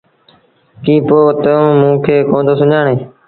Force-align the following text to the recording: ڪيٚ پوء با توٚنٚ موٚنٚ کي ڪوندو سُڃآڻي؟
ڪيٚ 0.83 1.05
پوء 1.07 1.23
با 1.27 1.33
توٚنٚ 1.43 1.77
موٚنٚ 1.81 2.01
کي 2.05 2.15
ڪوندو 2.29 2.53
سُڃآڻي؟ 2.59 2.95